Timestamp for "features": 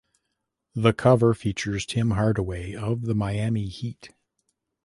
1.35-1.85